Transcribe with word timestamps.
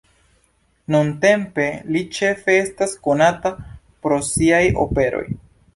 Nuntempe 0.95 1.67
li 1.97 2.03
ĉefe 2.17 2.57
estas 2.65 2.97
konata 3.05 3.55
pro 3.85 4.23
siaj 4.33 4.65
operoj. 4.89 5.27